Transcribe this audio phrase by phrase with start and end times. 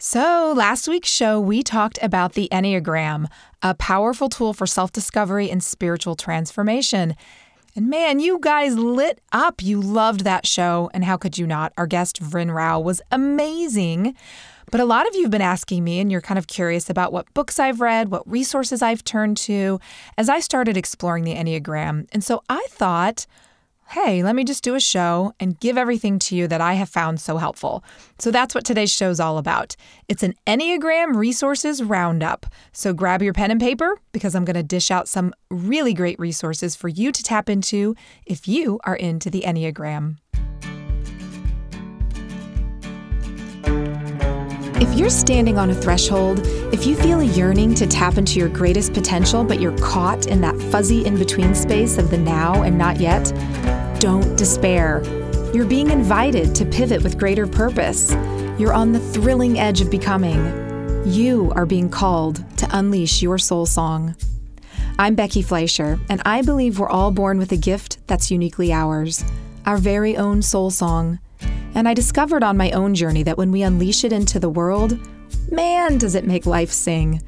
[0.00, 3.26] So, last week's show, we talked about the Enneagram,
[3.62, 7.16] a powerful tool for self discovery and spiritual transformation.
[7.74, 9.60] And man, you guys lit up.
[9.60, 10.88] You loved that show.
[10.94, 11.72] And how could you not?
[11.76, 14.14] Our guest, Vryn Rao, was amazing.
[14.70, 17.12] But a lot of you have been asking me, and you're kind of curious about
[17.12, 19.80] what books I've read, what resources I've turned to
[20.16, 22.06] as I started exploring the Enneagram.
[22.12, 23.26] And so I thought,
[23.90, 26.90] hey, let me just do a show and give everything to you that I have
[26.90, 27.82] found so helpful.
[28.18, 29.76] So that's what today's show is all about.
[30.08, 32.44] It's an Enneagram resources roundup.
[32.72, 36.18] So grab your pen and paper because I'm going to dish out some really great
[36.18, 37.96] resources for you to tap into
[38.26, 40.16] if you are into the Enneagram.
[44.80, 46.40] If you're standing on a threshold,
[46.72, 50.40] if you feel a yearning to tap into your greatest potential, but you're caught in
[50.42, 53.32] that fuzzy in between space of the now and not yet,
[53.98, 55.02] don't despair.
[55.52, 58.12] You're being invited to pivot with greater purpose.
[58.58, 61.02] You're on the thrilling edge of becoming.
[61.04, 64.14] You are being called to unleash your soul song.
[65.00, 69.24] I'm Becky Fleischer, and I believe we're all born with a gift that's uniquely ours
[69.66, 71.18] our very own soul song.
[71.74, 74.98] And I discovered on my own journey that when we unleash it into the world,
[75.52, 77.20] man, does it make life sing.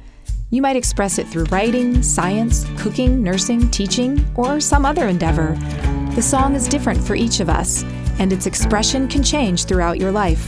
[0.49, 5.55] You might express it through writing, science, cooking, nursing, teaching, or some other endeavor.
[6.11, 7.83] The song is different for each of us,
[8.19, 10.45] and its expression can change throughout your life,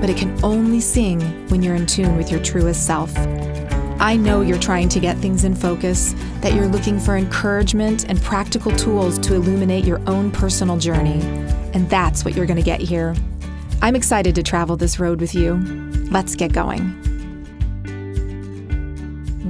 [0.00, 3.12] but it can only sing when you're in tune with your truest self.
[3.98, 8.22] I know you're trying to get things in focus, that you're looking for encouragement and
[8.22, 11.20] practical tools to illuminate your own personal journey,
[11.74, 13.16] and that's what you're going to get here.
[13.82, 15.56] I'm excited to travel this road with you.
[16.12, 16.96] Let's get going.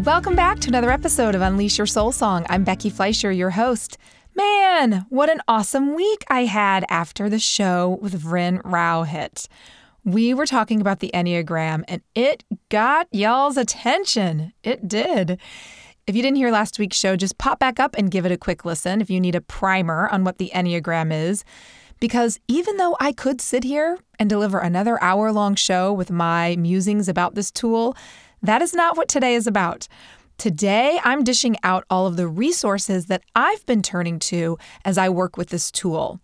[0.05, 2.47] Welcome back to another episode of Unleash Your Soul Song.
[2.49, 3.99] I'm Becky Fleischer, your host.
[4.41, 9.47] Man, what an awesome week I had after the show with Vryn Rao hit.
[10.03, 14.55] We were talking about the Enneagram and it got y'all's attention.
[14.63, 15.39] It did.
[16.07, 18.39] If you didn't hear last week's show, just pop back up and give it a
[18.39, 21.45] quick listen if you need a primer on what the Enneagram is.
[22.01, 26.57] Because even though I could sit here and deliver another hour long show with my
[26.57, 27.95] musings about this tool,
[28.41, 29.87] that is not what today is about.
[30.41, 34.57] Today, I'm dishing out all of the resources that I've been turning to
[34.87, 36.19] as I work with this tool.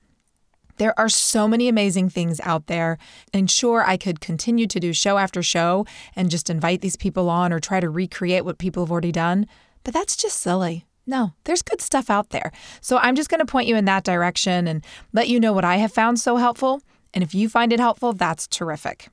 [0.79, 2.97] There are so many amazing things out there.
[3.35, 5.85] And sure, I could continue to do show after show
[6.17, 9.47] and just invite these people on or try to recreate what people have already done,
[9.85, 10.87] but that's just silly.
[11.07, 12.53] No, there's good stuff out there.
[12.81, 15.67] So I'm just going to point you in that direction and let you know what
[15.67, 16.81] I have found so helpful.
[17.13, 19.11] And if you find it helpful, that's terrific.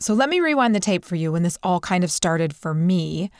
[0.00, 2.72] So let me rewind the tape for you when this all kind of started for
[2.72, 3.30] me.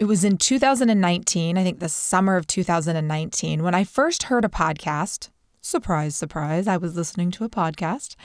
[0.00, 4.48] It was in 2019, I think the summer of 2019, when I first heard a
[4.48, 5.30] podcast.
[5.60, 8.16] Surprise, surprise, I was listening to a podcast,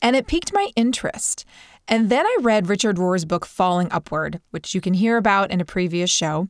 [0.00, 1.44] and it piqued my interest.
[1.86, 5.60] And then I read Richard Rohr's book, Falling Upward, which you can hear about in
[5.60, 6.48] a previous show.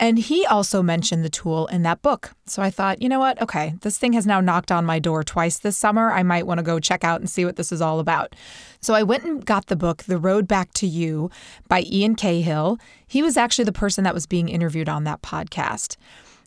[0.00, 2.32] And he also mentioned the tool in that book.
[2.46, 3.40] So I thought, you know what?
[3.42, 6.10] Okay, this thing has now knocked on my door twice this summer.
[6.10, 8.34] I might want to go check out and see what this is all about.
[8.80, 11.30] So I went and got the book, The Road Back to You
[11.68, 12.78] by Ian Cahill.
[13.06, 15.96] He was actually the person that was being interviewed on that podcast.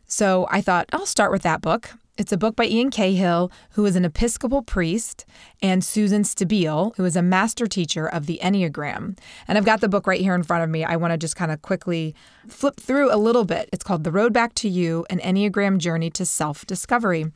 [0.08, 1.92] So I thought, I'll start with that book.
[2.16, 5.26] It's a book by Ian Cahill, who is an Episcopal priest,
[5.64, 9.18] and Suzanne Stabile, who is a master teacher of the Enneagram.
[9.48, 10.84] And I've got the book right here in front of me.
[10.84, 12.14] I want to just kind of quickly
[12.48, 13.68] flip through a little bit.
[13.74, 17.32] It's called The Road Back to You An Enneagram Journey to Self Discovery.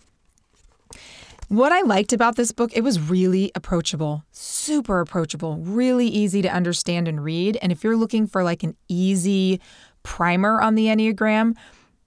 [1.47, 6.49] What I liked about this book, it was really approachable, super approachable, really easy to
[6.49, 7.57] understand and read.
[7.63, 9.59] And if you're looking for like an easy
[10.03, 11.55] primer on the Enneagram,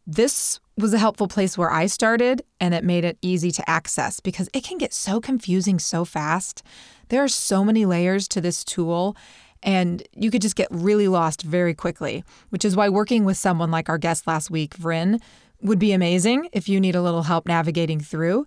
[0.06, 4.20] this was a helpful place where I started and it made it easy to access
[4.20, 6.62] because it can get so confusing so fast.
[7.08, 9.16] There are so many layers to this tool
[9.62, 13.70] and you could just get really lost very quickly, which is why working with someone
[13.70, 15.20] like our guest last week, Vryn,
[15.62, 18.46] would be amazing if you need a little help navigating through.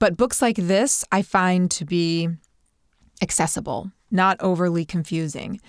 [0.00, 2.28] But books like this, I find to be
[3.22, 5.60] accessible, not overly confusing.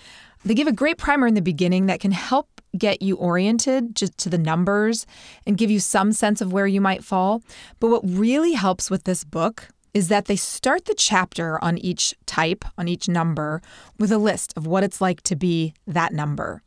[0.44, 4.16] They give a great primer in the beginning that can help get you oriented just
[4.18, 5.06] to the numbers
[5.46, 7.42] and give you some sense of where you might fall.
[7.78, 12.14] But what really helps with this book is that they start the chapter on each
[12.26, 13.60] type, on each number,
[13.98, 16.62] with a list of what it's like to be that number.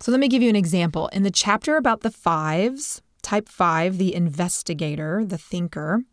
[0.00, 1.08] So let me give you an example.
[1.08, 6.04] In the chapter about the fives, type five, the investigator, the thinker,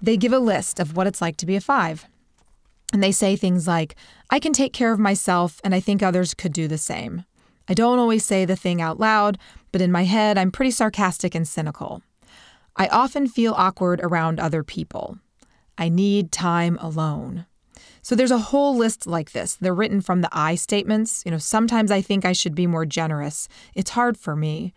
[0.00, 2.06] they give a list of what it's like to be a five.
[2.92, 3.96] And they say things like,
[4.30, 7.24] I can take care of myself, and I think others could do the same.
[7.68, 9.38] I don't always say the thing out loud,
[9.72, 12.02] but in my head, I'm pretty sarcastic and cynical.
[12.76, 15.18] I often feel awkward around other people.
[15.76, 17.46] I need time alone.
[18.02, 19.54] So there's a whole list like this.
[19.54, 21.22] They're written from the I statements.
[21.24, 23.48] You know, sometimes I think I should be more generous.
[23.74, 24.72] It's hard for me.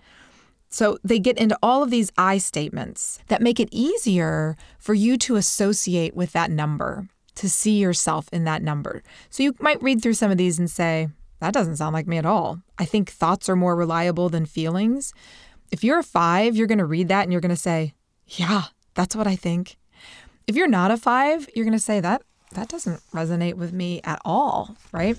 [0.70, 5.18] So they get into all of these I statements that make it easier for you
[5.20, 9.04] to associate with that number, to see yourself in that number.
[9.30, 11.10] So you might read through some of these and say,
[11.42, 12.62] that doesn't sound like me at all.
[12.78, 15.14] I think thoughts are more reliable than feelings.
[15.72, 17.94] If you're a five, you're going to read that and you're going to say,
[18.28, 19.78] yeah, that's what I think.
[20.48, 22.22] If you're not a five, you're going to say that
[22.54, 25.18] that doesn't resonate with me at all, right?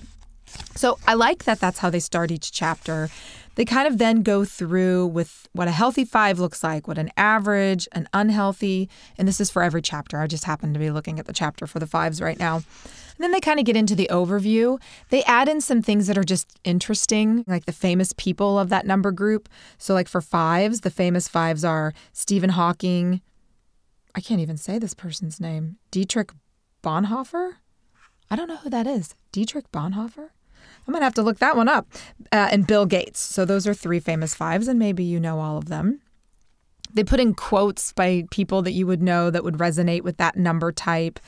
[0.75, 3.09] So I like that that's how they start each chapter.
[3.55, 7.11] They kind of then go through with what a healthy five looks like, what an
[7.17, 10.19] average, an unhealthy, and this is for every chapter.
[10.19, 12.55] I just happen to be looking at the chapter for the fives right now.
[12.55, 14.81] And then they kind of get into the overview.
[15.09, 18.87] They add in some things that are just interesting, like the famous people of that
[18.87, 19.47] number group.
[19.77, 23.21] So, like for fives, the famous fives are Stephen Hawking.
[24.15, 25.77] I can't even say this person's name.
[25.91, 26.31] Dietrich
[26.83, 27.57] Bonhoeffer?
[28.31, 29.13] I don't know who that is.
[29.31, 30.29] Dietrich Bonhoeffer?
[30.87, 31.87] I'm going to have to look that one up.
[32.31, 33.19] Uh, and Bill Gates.
[33.19, 36.01] So those are three famous fives, and maybe you know all of them.
[36.93, 40.35] They put in quotes by people that you would know that would resonate with that
[40.35, 41.19] number type.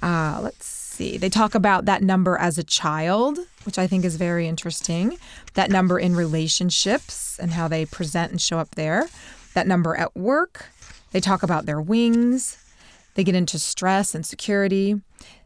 [0.00, 1.16] Uh, let's see.
[1.16, 5.18] They talk about that number as a child, which I think is very interesting.
[5.54, 9.08] That number in relationships and how they present and show up there.
[9.54, 10.66] That number at work.
[11.10, 12.62] They talk about their wings.
[13.14, 15.00] They get into stress and security.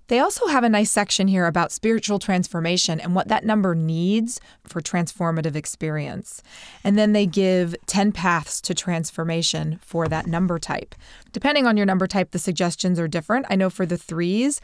[0.09, 4.41] They also have a nice section here about spiritual transformation and what that number needs
[4.65, 6.43] for transformative experience.
[6.85, 10.95] And then they give 10 paths to transformation for that number type.
[11.33, 13.47] Depending on your number type, the suggestions are different.
[13.49, 14.61] I know for the threes,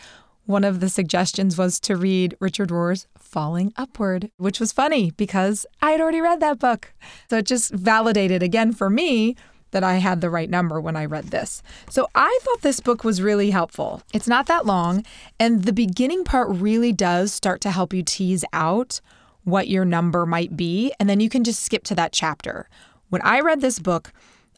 [0.49, 5.67] one of the suggestions was to read Richard Rohr's Falling Upward, which was funny because
[5.82, 6.94] I had already read that book.
[7.29, 9.37] So it just validated again for me
[9.70, 11.62] that I had the right number when I read this.
[11.91, 14.03] So I thought this book was really helpful.
[14.12, 15.05] It's not that long,
[15.38, 19.00] and the beginning part really does start to help you tease out
[19.44, 22.69] what your number might be, and then you can just skip to that chapter.
[23.09, 24.12] When I read this book,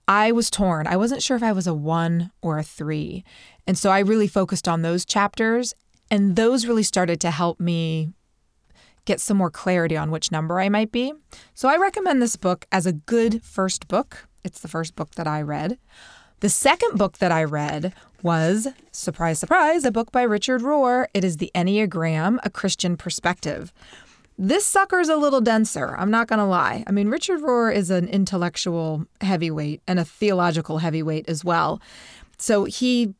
[0.08, 0.88] I was torn.
[0.88, 3.22] I wasn't sure if I was a one or a three.
[3.66, 5.74] And so I really focused on those chapters,
[6.10, 8.08] and those really started to help me
[9.04, 11.12] get some more clarity on which number I might be.
[11.54, 15.26] So I recommend this book as a good first book it's the first book that
[15.26, 15.78] I read.
[16.40, 17.92] The second book that I read
[18.22, 21.06] was, surprise, surprise, a book by Richard Rohr.
[21.12, 23.72] It is The Enneagram, A Christian Perspective.
[24.38, 26.82] This sucker's a little denser, I'm not going to lie.
[26.86, 31.78] I mean, Richard Rohr is an intellectual heavyweight and a theological heavyweight as well.
[32.38, 33.14] So he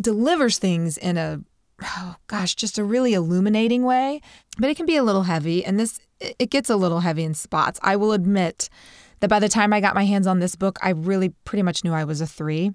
[0.00, 1.40] delivers things in a,
[1.82, 4.20] oh gosh, just a really illuminating way,
[4.56, 5.64] but it can be a little heavy.
[5.64, 7.80] And this, it gets a little heavy in spots.
[7.82, 8.68] I will admit
[9.22, 11.84] that by the time I got my hands on this book, I really pretty much
[11.84, 12.72] knew I was a three.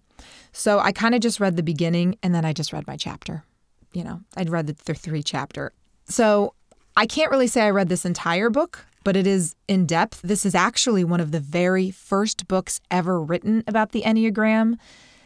[0.53, 3.43] So I kind of just read the beginning and then I just read my chapter.
[3.91, 5.73] You know, I'd read the, the three chapter.
[6.07, 6.53] So
[6.95, 10.21] I can't really say I read this entire book, but it is in depth.
[10.21, 14.77] This is actually one of the very first books ever written about the Enneagram.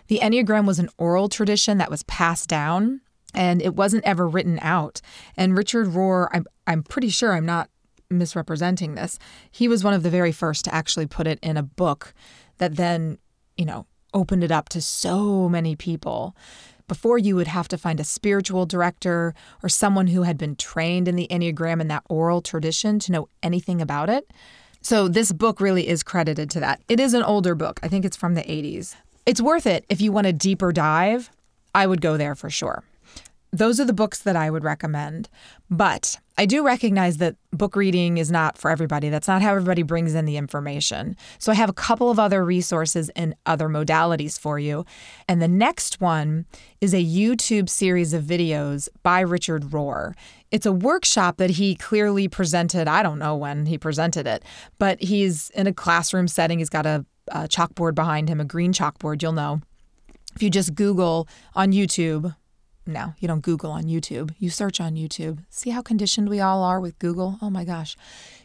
[0.07, 2.99] The Enneagram was an oral tradition that was passed down
[3.35, 5.01] and it wasn't ever written out.
[5.37, 7.69] And Richard Rohr, I'm, I'm pretty sure I'm not
[8.11, 9.17] misrepresenting this.
[9.49, 12.13] He was one of the very first to actually put it in a book
[12.57, 13.17] that then,
[13.57, 16.35] you know, opened it up to so many people.
[16.87, 21.07] Before you would have to find a spiritual director or someone who had been trained
[21.07, 24.29] in the Enneagram and that oral tradition to know anything about it.
[24.81, 26.81] So this book really is credited to that.
[26.89, 27.79] It is an older book.
[27.81, 28.95] I think it's from the 80s.
[29.25, 31.29] It's worth it if you want a deeper dive.
[31.73, 32.83] I would go there for sure
[33.51, 35.29] those are the books that I would recommend.
[35.69, 39.09] But I do recognize that book reading is not for everybody.
[39.09, 41.17] That's not how everybody brings in the information.
[41.37, 44.85] So I have a couple of other resources and other modalities for you.
[45.27, 46.45] And the next one
[46.79, 50.13] is a YouTube series of videos by Richard Rohr.
[50.49, 52.87] It's a workshop that he clearly presented.
[52.87, 54.43] I don't know when he presented it,
[54.79, 56.59] but he's in a classroom setting.
[56.59, 59.61] He's got a, a chalkboard behind him, a green chalkboard, you'll know.
[60.35, 62.35] If you just Google on YouTube,
[62.85, 64.33] no, you don't Google on YouTube.
[64.39, 65.43] You search on YouTube.
[65.49, 67.37] See how conditioned we all are with Google?
[67.41, 67.95] Oh my gosh.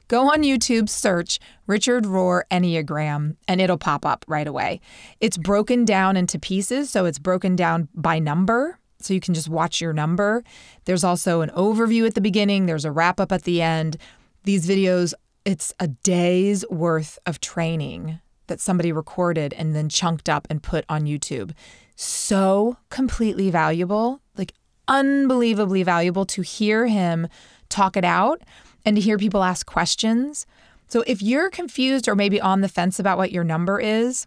[0.08, 4.80] Go on YouTube, search Richard Rohr Enneagram, and it'll pop up right away.
[5.20, 8.78] It's broken down into pieces, so it's broken down by number.
[9.00, 10.44] So you can just watch your number.
[10.84, 13.96] There's also an overview at the beginning, there's a wrap up at the end.
[14.44, 15.12] These videos,
[15.44, 20.84] it's a day's worth of training that somebody recorded and then chunked up and put
[20.88, 21.52] on YouTube
[21.96, 24.20] so completely valuable,
[24.88, 27.28] unbelievably valuable to hear him
[27.68, 28.42] talk it out
[28.84, 30.46] and to hear people ask questions.
[30.88, 34.26] So if you're confused or maybe on the fence about what your number is,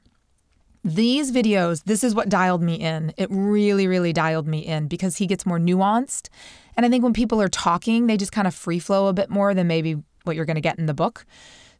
[0.84, 3.14] These videos, this is what dialed me in.
[3.18, 6.30] It really, really dialed me in because he gets more nuanced.
[6.78, 9.30] And I think when people are talking, they just kind of free flow a bit
[9.30, 11.26] more than maybe what you're going to get in the book.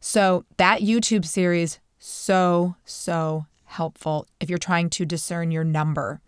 [0.00, 6.20] So that YouTube series, so, so helpful if you're trying to discern your number.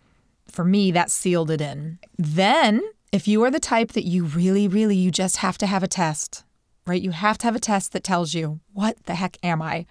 [0.51, 1.99] For me, that sealed it in.
[2.19, 5.83] Then, if you are the type that you really, really, you just have to have
[5.83, 6.45] a test,
[6.87, 7.01] right?
[7.01, 9.87] You have to have a test that tells you, what the heck am I?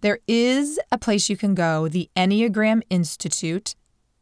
[0.00, 3.74] There is a place you can go, the Enneagram Institute.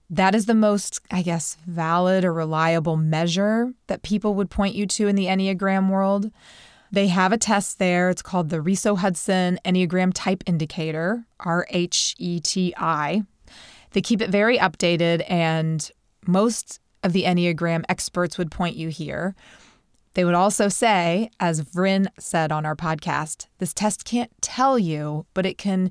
[0.09, 4.87] That is the most, I guess, valid or reliable measure that people would point you
[4.87, 6.31] to in the Enneagram world.
[6.93, 8.11] They have a test there.
[8.11, 13.23] It's called the Riso Hudson Enneagram Type Indicator, R H E T I.
[13.93, 15.91] They keep it very updated, and
[16.27, 19.35] most of the Enneagram experts would point you here.
[20.15, 25.27] They would also say, as Vrin said on our podcast, this test can't tell you,
[25.35, 25.91] but it can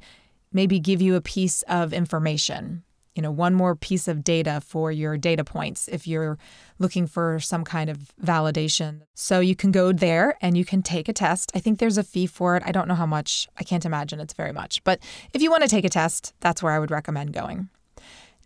[0.53, 2.83] maybe give you a piece of information.
[3.15, 6.37] You know, one more piece of data for your data points if you're
[6.79, 9.01] looking for some kind of validation.
[9.15, 11.51] So you can go there and you can take a test.
[11.53, 12.63] I think there's a fee for it.
[12.65, 13.49] I don't know how much.
[13.57, 14.81] I can't imagine it's very much.
[14.85, 14.99] But
[15.33, 17.69] if you want to take a test, that's where I would recommend going.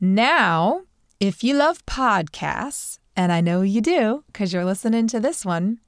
[0.02, 0.82] Now,
[1.20, 5.80] if you love podcasts, and I know you do because you're listening to this one.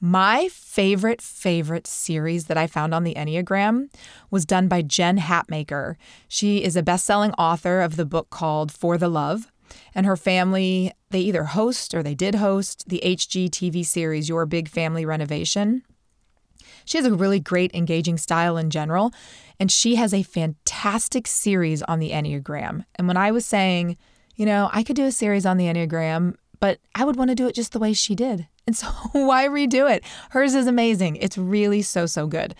[0.00, 3.88] My favorite, favorite series that I found on the Enneagram
[4.30, 5.96] was done by Jen Hatmaker.
[6.28, 9.50] She is a best selling author of the book called For the Love.
[9.94, 14.68] And her family, they either host or they did host the HGTV series Your Big
[14.68, 15.82] Family Renovation.
[16.84, 19.12] She has a really great, engaging style in general.
[19.60, 22.84] And she has a fantastic series on the Enneagram.
[22.96, 23.96] And when I was saying,
[24.34, 26.34] you know, I could do a series on the Enneagram
[26.64, 28.48] but I would want to do it just the way she did.
[28.66, 30.02] And so why redo it?
[30.30, 31.16] Hers is amazing.
[31.16, 32.54] It's really so, so good.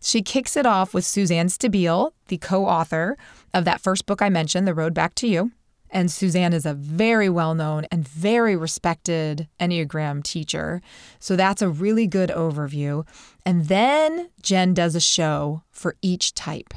[0.00, 3.18] She kicks it off with Suzanne Stabile, the co author
[3.52, 5.52] of that first book I mentioned, The Road Back to You.
[5.90, 10.80] And Suzanne is a very well known and very respected Enneagram teacher.
[11.18, 13.06] So that's a really good overview.
[13.44, 16.74] And then Jen does a show for each type.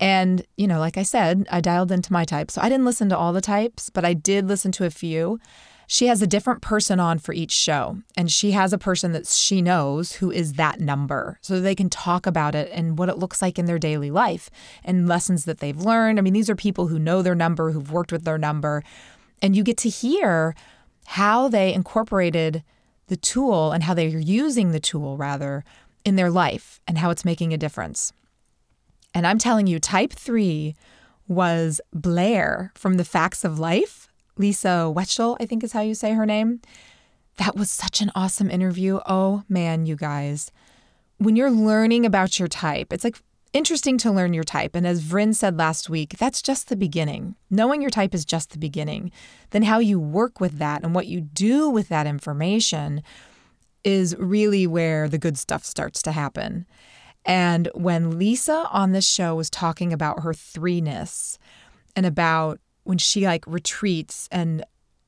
[0.00, 2.50] And, you know, like I said, I dialed into my type.
[2.50, 5.40] So I didn't listen to all the types, but I did listen to a few
[5.90, 9.26] she has a different person on for each show and she has a person that
[9.26, 13.16] she knows who is that number so they can talk about it and what it
[13.16, 14.50] looks like in their daily life
[14.84, 16.18] and lessons that they've learned.
[16.18, 18.84] I mean these are people who know their number who've worked with their number
[19.40, 20.54] and you get to hear
[21.06, 22.62] how they incorporated
[23.06, 25.64] the tool and how they're using the tool rather
[26.04, 28.12] in their life and how it's making a difference.
[29.14, 30.76] And i'm telling you type 3
[31.26, 34.07] was blair from the facts of life
[34.38, 36.60] Lisa Whelchel, I think is how you say her name.
[37.36, 39.00] That was such an awesome interview.
[39.06, 40.50] Oh man, you guys.
[41.18, 43.20] When you're learning about your type, it's like
[43.52, 44.74] interesting to learn your type.
[44.74, 47.34] And as Vrin said last week, that's just the beginning.
[47.50, 49.10] Knowing your type is just the beginning.
[49.50, 53.02] Then how you work with that and what you do with that information
[53.84, 56.66] is really where the good stuff starts to happen.
[57.24, 61.38] And when Lisa on this show was talking about her threeness
[61.96, 64.64] and about when she like retreats and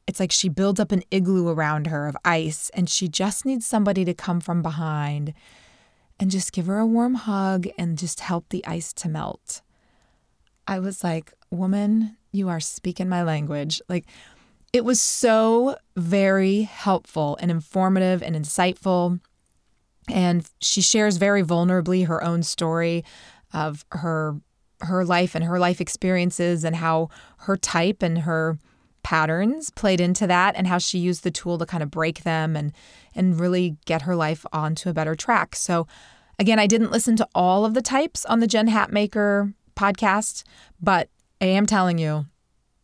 [0.06, 3.64] it's like she builds up an igloo around her of ice and she just needs
[3.64, 5.32] somebody to come from behind
[6.18, 9.62] and just give her a warm hug and just help the ice to melt.
[10.66, 13.80] I was like, woman, you are speaking my language.
[13.88, 14.04] Like,
[14.75, 19.20] it was so very helpful and informative and insightful.
[20.06, 23.06] And she shares very vulnerably her own story
[23.54, 24.37] of her
[24.82, 27.08] her life and her life experiences and how
[27.38, 28.58] her type and her
[29.02, 32.56] patterns played into that and how she used the tool to kind of break them
[32.56, 32.72] and
[33.14, 35.56] and really get her life onto a better track.
[35.56, 35.87] So
[36.38, 40.44] again, I didn't listen to all of the types on the Jen Hatmaker podcast,
[40.80, 41.08] but
[41.40, 42.26] I am telling you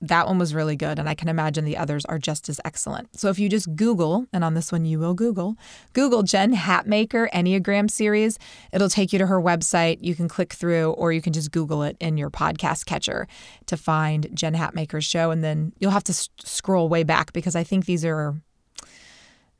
[0.08, 0.98] that one was really good.
[0.98, 3.18] And I can imagine the others are just as excellent.
[3.18, 5.56] So if you just Google, and on this one you will Google,
[5.92, 8.38] Google Jen Hatmaker Enneagram series,
[8.72, 9.98] it'll take you to her website.
[10.00, 13.26] You can click through, or you can just Google it in your podcast catcher
[13.66, 15.30] to find Jen Hatmaker's show.
[15.30, 18.34] And then you'll have to s- scroll way back because I think these are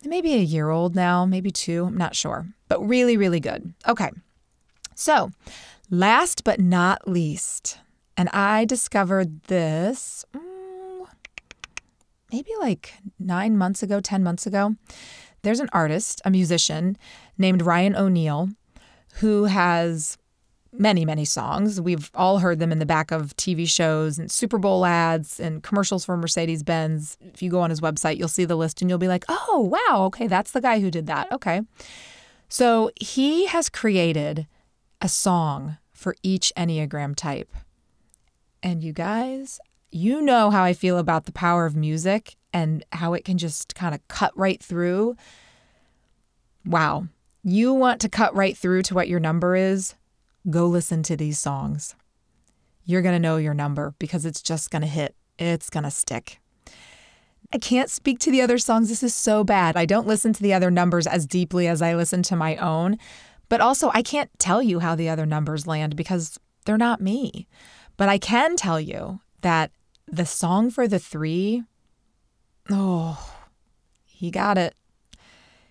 [0.05, 1.87] maybe a year old now, maybe two.
[1.87, 3.75] I'm not sure, but really, really good.
[3.87, 4.11] Okay.
[4.95, 5.31] So,
[5.91, 7.79] last but not least,
[8.17, 11.07] and I discovered this mm,
[12.33, 14.77] maybe like nine months ago, 10 months ago.
[15.43, 16.97] There's an artist, a musician
[17.39, 18.49] named Ryan O'Neal,
[19.15, 20.19] who has
[20.73, 21.81] many, many songs.
[21.81, 25.63] We've all heard them in the back of TV shows and Super Bowl ads and
[25.63, 27.17] commercials for Mercedes Benz.
[27.21, 29.71] If you go on his website, you'll see the list and you'll be like, oh,
[29.73, 31.31] wow, okay, that's the guy who did that.
[31.33, 31.63] Okay.
[32.49, 34.47] So he has created
[35.01, 37.53] a song for each Enneagram type.
[38.67, 39.61] And you guys,
[39.93, 43.77] you know how I feel about the power of music and how it can just
[43.77, 45.15] kind of cut right through.
[46.65, 47.07] Wow.
[47.45, 49.95] You want to cut right through to what your number is?
[50.51, 51.95] Go listen to these songs.
[52.85, 55.91] You're going to know your number because it's just going to hit, it's going to
[55.93, 56.41] stick.
[57.53, 58.89] I can't speak to the other songs.
[58.89, 59.77] This is so bad.
[59.77, 62.99] I don't listen to the other numbers as deeply as I listen to my own.
[63.49, 67.47] But also, I can't tell you how the other numbers land because they're not me.
[67.97, 69.71] But I can tell you that
[70.07, 71.63] the song for the three,
[72.71, 73.35] oh,
[74.05, 74.75] he got it.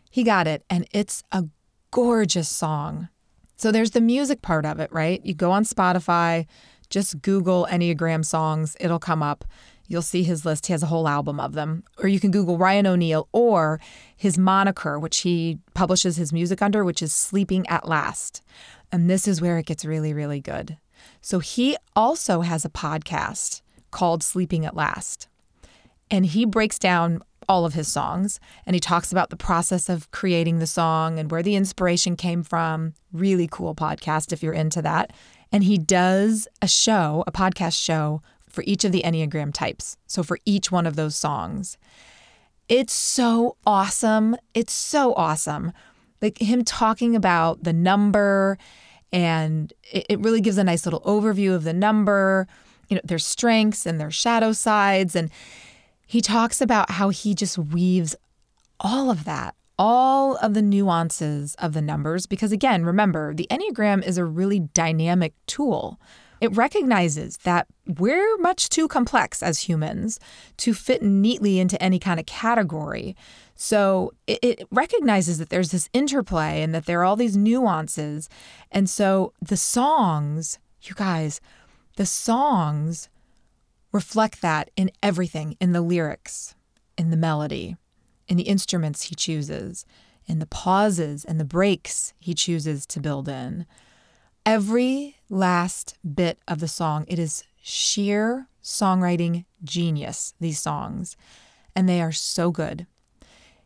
[0.09, 0.63] He got it.
[0.69, 1.45] And it's a
[1.91, 3.09] gorgeous song.
[3.57, 5.25] So there's the music part of it, right?
[5.25, 6.45] You go on Spotify,
[6.89, 9.45] just Google Enneagram songs, it'll come up.
[9.87, 10.65] You'll see his list.
[10.65, 11.83] He has a whole album of them.
[11.99, 13.79] Or you can Google Ryan O'Neal or
[14.15, 18.41] his moniker, which he publishes his music under, which is Sleeping at Last.
[18.91, 20.77] And this is where it gets really, really good.
[21.21, 23.61] So he also has a podcast
[23.91, 25.27] called Sleeping at Last.
[26.11, 30.09] And he breaks down all of his songs and he talks about the process of
[30.11, 32.93] creating the song and where the inspiration came from.
[33.11, 35.13] Really cool podcast if you're into that.
[35.51, 39.97] And he does a show, a podcast show for each of the Enneagram types.
[40.07, 41.77] So for each one of those songs.
[42.67, 44.35] It's so awesome.
[44.53, 45.71] It's so awesome.
[46.21, 48.57] Like him talking about the number
[49.11, 52.47] and it, it really gives a nice little overview of the number,
[52.89, 55.15] you know, their strengths and their shadow sides.
[55.15, 55.31] And
[56.05, 58.15] he talks about how he just weaves
[58.79, 62.25] all of that, all of the nuances of the numbers.
[62.25, 65.99] Because again, remember, the Enneagram is a really dynamic tool.
[66.41, 70.19] It recognizes that we're much too complex as humans
[70.57, 73.15] to fit neatly into any kind of category.
[73.55, 78.27] So it, it, recognizes that there's this interplay and that there are all these nuances.
[78.69, 81.39] And so the songs, you guys,
[81.95, 83.09] the songs
[83.93, 86.53] reflect that in everything in the lyrics,
[86.97, 87.77] in the melody,
[88.27, 89.85] in the instruments he chooses,
[90.27, 93.65] in the pauses and the breaks he chooses to build in.
[94.45, 101.15] Every last bit of the song, it is sheer songwriting genius, these songs,
[101.75, 102.85] and they are so good.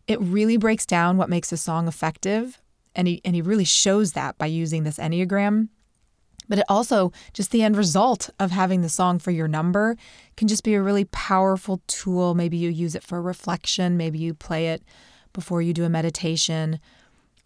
[0.09, 2.61] It really breaks down what makes a song effective,
[2.93, 5.69] and he, and he really shows that by using this Enneagram
[6.49, 9.95] but it also, just the end result of having the song for your number
[10.35, 12.33] can just be a really powerful tool.
[12.33, 14.81] Maybe you use it for reflection, maybe you play it
[15.31, 16.79] before you do a meditation,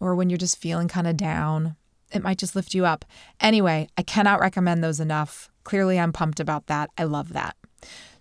[0.00, 1.76] or when you're just feeling kind of down.
[2.12, 3.04] It might just lift you up.
[3.40, 5.50] Anyway, I cannot recommend those enough.
[5.64, 6.88] Clearly, I'm pumped about that.
[6.96, 7.56] I love that.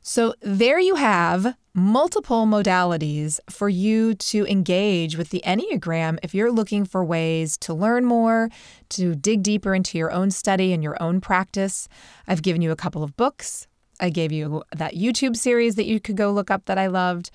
[0.06, 6.52] So, there you have multiple modalities for you to engage with the Enneagram if you're
[6.52, 8.50] looking for ways to learn more,
[8.90, 11.88] to dig deeper into your own study and your own practice.
[12.28, 13.68] I've given you a couple of books.
[14.02, 17.32] I gave you that YouTube series that you could go look up that I loved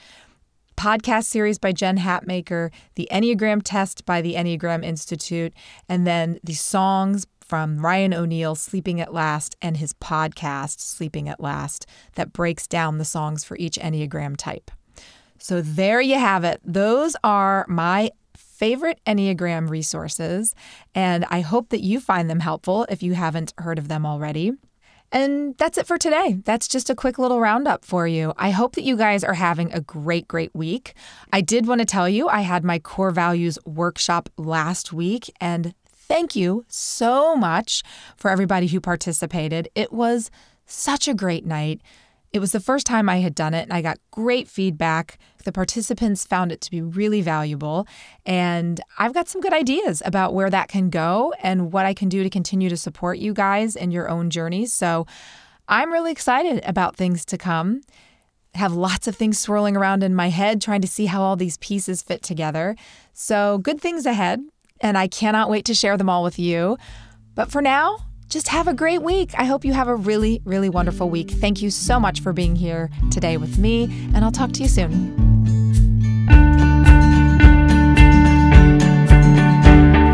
[0.76, 5.54] podcast series by Jen Hatmaker, the Enneagram test by the Enneagram Institute,
[5.88, 11.40] and then the songs from Ryan O'Neal, Sleeping at Last, and his podcast, Sleeping at
[11.40, 14.70] Last, that breaks down the songs for each Enneagram type.
[15.38, 16.60] So there you have it.
[16.64, 20.54] Those are my favorite Enneagram resources,
[20.94, 24.52] and I hope that you find them helpful if you haven't heard of them already.
[25.10, 26.38] And that's it for today.
[26.44, 28.34] That's just a quick little roundup for you.
[28.36, 30.92] I hope that you guys are having a great, great week.
[31.32, 35.72] I did want to tell you I had my core values workshop last week, and
[36.08, 37.82] Thank you so much
[38.16, 39.68] for everybody who participated.
[39.74, 40.30] It was
[40.64, 41.82] such a great night.
[42.32, 45.18] It was the first time I had done it, and I got great feedback.
[45.44, 47.86] The participants found it to be really valuable.
[48.24, 52.08] And I've got some good ideas about where that can go and what I can
[52.08, 54.72] do to continue to support you guys in your own journeys.
[54.72, 55.06] So
[55.68, 57.82] I'm really excited about things to come.
[58.54, 61.58] have lots of things swirling around in my head, trying to see how all these
[61.58, 62.76] pieces fit together.
[63.12, 64.40] So, good things ahead
[64.80, 66.78] and I cannot wait to share them all with you.
[67.34, 69.32] But for now, just have a great week.
[69.38, 71.30] I hope you have a really, really wonderful week.
[71.30, 74.68] Thank you so much for being here today with me, and I'll talk to you
[74.68, 75.14] soon.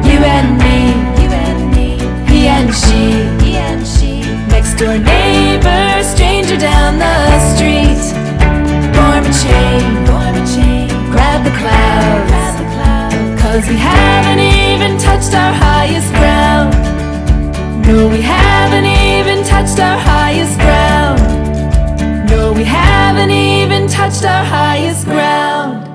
[0.05, 1.99] You and me, you and me,
[2.33, 8.15] he and she, he and she, next door neighbor, stranger down the street.
[8.95, 12.44] Form a chain, form a chain, grab the clouds,
[13.55, 16.75] cause we haven't even touched our highest ground.
[17.87, 21.21] No, we haven't even touched our highest ground.
[22.29, 25.89] No, we haven't even touched our highest ground.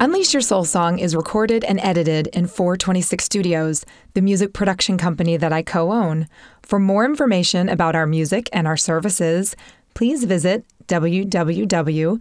[0.00, 5.36] Unleash Your Soul Song is recorded and edited in 426 Studios, the music production company
[5.36, 6.28] that I co own.
[6.62, 9.54] For more information about our music and our services,
[9.92, 12.18] please visit www.four,